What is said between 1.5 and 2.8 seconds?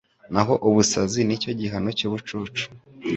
gihano cy’ubucucu